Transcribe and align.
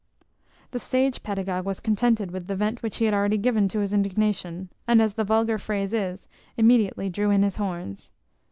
The 0.71 0.79
sage 0.79 1.21
pedagogue 1.21 1.67
was 1.67 1.79
contented 1.79 2.31
with 2.31 2.47
the 2.47 2.55
vent 2.55 2.81
which 2.81 2.97
he 2.97 3.05
had 3.05 3.13
already 3.13 3.37
given 3.37 3.67
to 3.67 3.81
his 3.81 3.93
indignation; 3.93 4.69
and, 4.87 4.99
as 4.99 5.13
the 5.13 5.23
vulgar 5.23 5.59
phrase 5.59 5.93
is, 5.93 6.27
immediately 6.57 7.07
drew 7.07 7.29
in 7.29 7.43
his 7.43 7.57
horns. 7.57 8.09